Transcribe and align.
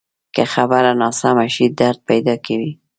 که 0.35 0.43
خبره 0.53 0.91
ناسمه 1.01 1.47
شي، 1.55 1.65
درد 1.79 1.99
پیدا 2.07 2.35
کوي 2.45 2.71